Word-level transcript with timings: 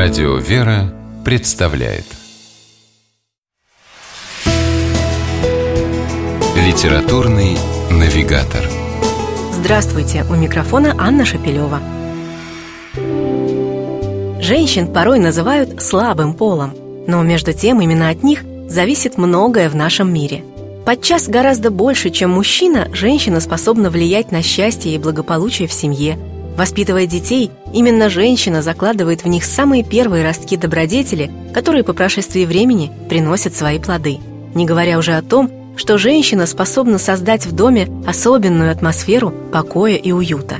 Радио 0.00 0.36
«Вера» 0.36 0.94
представляет 1.24 2.04
Литературный 6.54 7.58
навигатор 7.90 8.62
Здравствуйте! 9.52 10.24
У 10.30 10.34
микрофона 10.34 10.94
Анна 10.96 11.24
Шапилева. 11.24 11.80
Женщин 14.40 14.86
порой 14.86 15.18
называют 15.18 15.82
слабым 15.82 16.34
полом, 16.34 16.76
но 17.08 17.24
между 17.24 17.52
тем 17.52 17.80
именно 17.80 18.08
от 18.08 18.22
них 18.22 18.44
зависит 18.68 19.18
многое 19.18 19.68
в 19.68 19.74
нашем 19.74 20.14
мире. 20.14 20.44
Подчас 20.86 21.26
гораздо 21.26 21.72
больше, 21.72 22.10
чем 22.10 22.30
мужчина, 22.30 22.86
женщина 22.92 23.40
способна 23.40 23.90
влиять 23.90 24.30
на 24.30 24.42
счастье 24.42 24.94
и 24.94 24.98
благополучие 24.98 25.66
в 25.66 25.72
семье– 25.72 26.16
Воспитывая 26.58 27.06
детей, 27.06 27.52
именно 27.72 28.10
женщина 28.10 28.62
закладывает 28.62 29.22
в 29.22 29.28
них 29.28 29.44
самые 29.44 29.84
первые 29.84 30.24
ростки 30.24 30.56
добродетели, 30.56 31.30
которые 31.54 31.84
по 31.84 31.92
прошествии 31.92 32.44
времени 32.44 32.90
приносят 33.08 33.54
свои 33.54 33.78
плоды. 33.78 34.18
Не 34.56 34.66
говоря 34.66 34.98
уже 34.98 35.12
о 35.12 35.22
том, 35.22 35.52
что 35.76 35.98
женщина 35.98 36.46
способна 36.46 36.98
создать 36.98 37.46
в 37.46 37.52
доме 37.52 37.86
особенную 38.08 38.72
атмосферу 38.72 39.32
покоя 39.52 39.94
и 39.94 40.10
уюта. 40.10 40.56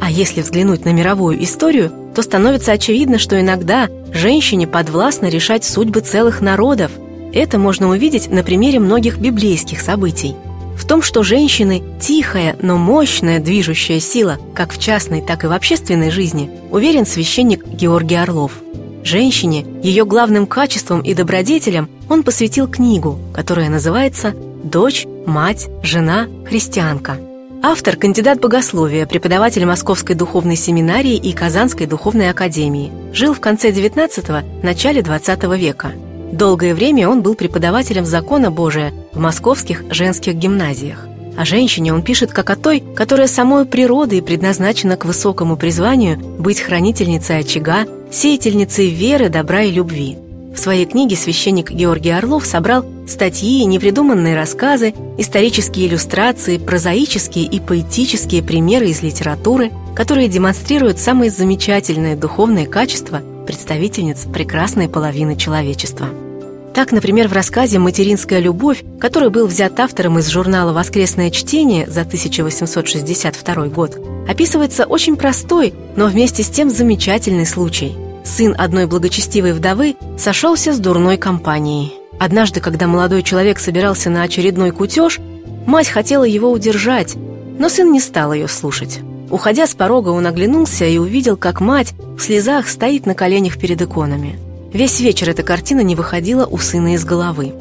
А 0.00 0.10
если 0.10 0.40
взглянуть 0.40 0.86
на 0.86 0.94
мировую 0.94 1.44
историю, 1.44 1.92
то 2.14 2.22
становится 2.22 2.72
очевидно, 2.72 3.18
что 3.18 3.38
иногда 3.38 3.90
женщине 4.10 4.66
подвластно 4.66 5.26
решать 5.26 5.66
судьбы 5.66 6.00
целых 6.00 6.40
народов. 6.40 6.92
Это 7.34 7.58
можно 7.58 7.90
увидеть 7.90 8.30
на 8.30 8.42
примере 8.42 8.80
многих 8.80 9.18
библейских 9.18 9.82
событий– 9.82 10.34
в 10.76 10.86
том, 10.86 11.02
что 11.02 11.22
женщины– 11.22 11.82
тихая, 12.00 12.56
но 12.62 12.76
мощная 12.76 13.40
движущая 13.40 14.00
сила, 14.00 14.38
как 14.54 14.72
в 14.72 14.78
частной, 14.78 15.20
так 15.20 15.44
и 15.44 15.46
в 15.46 15.52
общественной 15.52 16.10
жизни, 16.10 16.50
уверен 16.70 17.06
священник 17.06 17.66
Георгий 17.66 18.16
Орлов. 18.16 18.52
Женщине, 19.04 19.66
ее 19.82 20.04
главным 20.04 20.46
качеством 20.46 21.00
и 21.00 21.14
добродетелям 21.14 21.88
он 22.08 22.22
посвятил 22.22 22.68
книгу, 22.68 23.18
которая 23.34 23.68
называется 23.68 24.34
«Дочь, 24.62 25.06
мать, 25.26 25.68
жена, 25.82 26.28
христианка». 26.46 27.18
Автор– 27.64 27.96
кандидат 27.98 28.40
богословия, 28.40 29.06
преподаватель 29.06 29.64
Московской 29.64 30.16
духовной 30.16 30.56
семинарии 30.56 31.14
и 31.14 31.32
Казанской 31.32 31.86
духовной 31.86 32.30
академии. 32.30 32.92
Жил 33.12 33.34
в 33.34 33.40
конце 33.40 33.70
XIX– 33.70 34.44
начале 34.62 35.00
XX 35.00 35.56
века– 35.56 35.92
Долгое 36.32 36.74
время 36.74 37.10
он 37.10 37.20
был 37.20 37.34
преподавателем 37.34 38.06
закона 38.06 38.50
Божия 38.50 38.92
в 39.12 39.18
московских 39.18 39.84
женских 39.90 40.34
гимназиях. 40.34 41.06
О 41.36 41.44
женщине 41.44 41.92
он 41.92 42.02
пишет 42.02 42.32
как 42.32 42.48
о 42.48 42.56
той, 42.56 42.82
которая 42.96 43.26
самой 43.26 43.66
природой 43.66 44.22
предназначена 44.22 44.96
к 44.96 45.04
высокому 45.04 45.56
призванию 45.58 46.18
быть 46.18 46.60
хранительницей 46.60 47.38
очага, 47.38 47.86
сеятельницей 48.10 48.88
веры, 48.88 49.28
добра 49.28 49.62
и 49.62 49.70
любви. 49.70 50.16
В 50.54 50.58
своей 50.58 50.86
книге 50.86 51.16
священник 51.16 51.70
Георгий 51.70 52.10
Орлов 52.10 52.46
собрал 52.46 52.84
статьи, 53.06 53.64
непридуманные 53.64 54.34
рассказы, 54.34 54.94
исторические 55.18 55.86
иллюстрации, 55.86 56.58
прозаические 56.58 57.44
и 57.44 57.60
поэтические 57.60 58.42
примеры 58.42 58.88
из 58.88 59.02
литературы, 59.02 59.70
которые 59.94 60.28
демонстрируют 60.28 60.98
самые 60.98 61.30
замечательные 61.30 62.16
духовные 62.16 62.66
качества 62.66 63.22
представительниц 63.44 64.26
прекрасной 64.32 64.88
половины 64.88 65.36
человечества. 65.36 66.08
Так, 66.74 66.90
например, 66.90 67.28
в 67.28 67.32
рассказе 67.32 67.78
«Материнская 67.78 68.40
любовь», 68.40 68.82
который 68.98 69.28
был 69.28 69.46
взят 69.46 69.78
автором 69.78 70.18
из 70.18 70.28
журнала 70.28 70.72
«Воскресное 70.72 71.30
чтение» 71.30 71.86
за 71.86 72.00
1862 72.00 73.66
год, 73.66 73.98
описывается 74.26 74.86
очень 74.86 75.16
простой, 75.16 75.74
но 75.96 76.06
вместе 76.06 76.42
с 76.42 76.48
тем 76.48 76.70
замечательный 76.70 77.44
случай. 77.44 77.92
Сын 78.24 78.54
одной 78.56 78.86
благочестивой 78.86 79.52
вдовы 79.52 79.96
сошелся 80.16 80.72
с 80.72 80.78
дурной 80.78 81.18
компанией. 81.18 81.92
Однажды, 82.18 82.60
когда 82.60 82.86
молодой 82.86 83.22
человек 83.22 83.58
собирался 83.58 84.08
на 84.08 84.22
очередной 84.22 84.70
кутеж, 84.70 85.18
мать 85.66 85.88
хотела 85.88 86.24
его 86.24 86.50
удержать, 86.50 87.16
но 87.58 87.68
сын 87.68 87.92
не 87.92 88.00
стал 88.00 88.32
ее 88.32 88.48
слушать. 88.48 89.00
Уходя 89.32 89.66
с 89.66 89.74
порога, 89.74 90.10
он 90.10 90.28
оглянулся 90.28 90.84
и 90.84 90.98
увидел, 90.98 91.36
как 91.36 91.60
мать 91.60 91.94
в 92.16 92.20
слезах 92.20 92.68
стоит 92.68 93.06
на 93.06 93.14
коленях 93.14 93.58
перед 93.58 93.82
иконами– 93.82 94.38
Весь 94.72 95.00
вечер 95.00 95.28
эта 95.28 95.42
картина 95.42 95.80
не 95.80 95.94
выходила 95.94 96.46
у 96.46 96.56
сына 96.56 96.94
из 96.94 97.04
головы. 97.04 97.52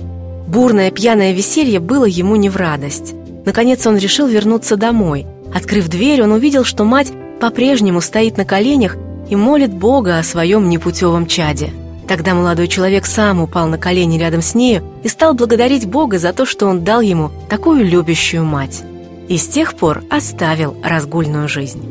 Бурное 0.47 0.91
пьяное 0.91 1.33
веселье 1.33 1.81
было 1.81 2.05
ему 2.05 2.37
не 2.37 2.49
в 2.49 2.55
радость. 2.55 3.13
Наконец 3.45 3.85
он 3.85 3.97
решил 3.97 4.27
вернуться 4.27 4.77
домой. 4.77 5.27
Открыв 5.53 5.89
дверь, 5.89 6.23
он 6.23 6.31
увидел, 6.31 6.63
что 6.63 6.85
мать 6.85 7.11
по-прежнему 7.41 7.99
стоит 7.99 8.37
на 8.37 8.45
коленях 8.45 8.95
и 9.29 9.35
молит 9.35 9.73
Бога 9.73 10.19
о 10.19 10.23
своем 10.23 10.69
непутевом 10.69 11.25
чаде. 11.25 11.71
Тогда 12.07 12.33
молодой 12.33 12.69
человек 12.69 13.05
сам 13.05 13.41
упал 13.41 13.67
на 13.67 13.77
колени 13.77 14.17
рядом 14.17 14.41
с 14.41 14.55
нею 14.55 14.81
и 15.03 15.09
стал 15.09 15.33
благодарить 15.33 15.87
Бога 15.87 16.17
за 16.17 16.31
то, 16.31 16.45
что 16.45 16.67
он 16.67 16.85
дал 16.85 17.01
ему 17.01 17.29
такую 17.49 17.83
любящую 17.83 18.45
мать. 18.45 18.83
И 19.31 19.37
с 19.37 19.47
тех 19.47 19.75
пор 19.75 20.03
оставил 20.09 20.75
разгульную 20.83 21.47
жизнь. 21.47 21.81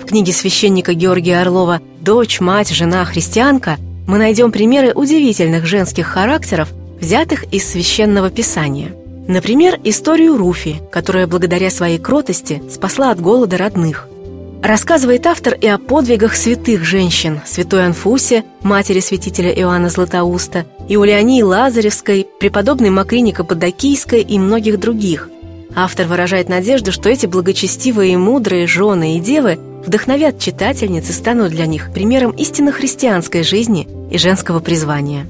В 0.00 0.04
книге 0.06 0.32
священника 0.32 0.94
Георгия 0.94 1.40
Орлова 1.40 1.80
«Дочь, 2.00 2.38
мать, 2.38 2.70
жена, 2.70 3.04
христианка» 3.04 3.78
мы 4.06 4.16
найдем 4.16 4.52
примеры 4.52 4.92
удивительных 4.94 5.66
женских 5.66 6.06
характеров, 6.06 6.68
взятых 7.00 7.52
из 7.52 7.68
священного 7.68 8.30
писания. 8.30 8.94
Например, 9.26 9.76
историю 9.82 10.36
Руфи, 10.36 10.80
которая 10.92 11.26
благодаря 11.26 11.68
своей 11.68 11.98
кротости 11.98 12.62
спасла 12.70 13.10
от 13.10 13.20
голода 13.20 13.56
родных. 13.56 14.06
Рассказывает 14.62 15.26
автор 15.26 15.54
и 15.54 15.66
о 15.66 15.78
подвигах 15.78 16.36
святых 16.36 16.84
женщин, 16.84 17.40
святой 17.44 17.86
Анфусе, 17.86 18.44
матери 18.62 19.00
святителя 19.00 19.50
Иоанна 19.50 19.88
Златоуста, 19.88 20.64
Иулиании 20.88 21.42
Лазаревской, 21.42 22.24
преподобной 22.38 22.90
Макрине 22.90 23.32
Каппадокийской 23.32 24.22
и 24.22 24.38
многих 24.38 24.78
других. 24.78 25.28
Автор 25.76 26.06
выражает 26.06 26.48
надежду, 26.48 26.92
что 26.92 27.08
эти 27.08 27.26
благочестивые 27.26 28.12
и 28.12 28.16
мудрые 28.16 28.66
жены 28.66 29.16
и 29.16 29.20
девы 29.20 29.58
вдохновят 29.84 30.38
читательниц 30.38 31.10
и 31.10 31.12
станут 31.12 31.50
для 31.50 31.66
них 31.66 31.92
примером 31.92 32.30
истинно 32.32 32.70
христианской 32.70 33.42
жизни 33.42 33.88
и 34.10 34.16
женского 34.18 34.60
призвания. 34.60 35.26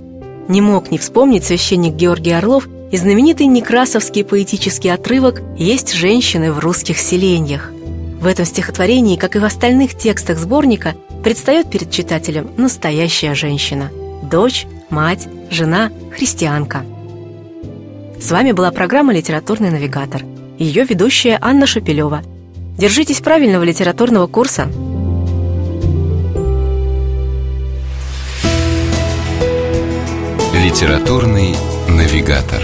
Не 0.49 0.61
мог 0.61 0.91
не 0.91 0.99
вспомнить 0.99 1.45
священник 1.45 1.95
Георгий 1.95 2.33
Орлов 2.33 2.69
и 2.93 2.97
знаменитый 2.99 3.47
некрасовский 3.47 4.25
поэтический 4.25 4.91
отрывок 4.91 5.41
«Есть 5.57 5.95
женщины 5.95 6.53
в 6.53 6.59
русских 6.59 6.99
селениях». 6.99 7.73
В 8.21 8.27
этом 8.27 8.45
стихотворении, 8.45 9.17
как 9.17 9.37
и 9.37 9.39
в 9.39 9.45
остальных 9.45 9.97
текстах 9.97 10.39
сборника, 10.39 10.95
предстает 11.23 11.71
перед 11.71 11.91
читателем 11.91 12.51
настоящая 12.59 13.35
женщина– 13.35 13.91
дочь, 14.31 14.67
мать, 14.91 15.27
жена, 15.51 15.91
христианка. 16.15 16.85
С 18.21 18.31
вами 18.31 18.53
была 18.53 18.71
программа 18.71 19.15
«Литературный 19.15 19.71
навигатор». 19.71 20.23
Ее 20.59 20.85
ведущая 20.85 21.39
Анна 21.41 21.67
Шапилева– 21.67 22.23
Держитесь 22.77 23.21
правильного 23.21 23.63
литературного 23.63 24.27
курса. 24.27 24.69
Литературный 30.55 31.55
навигатор. 31.89 32.61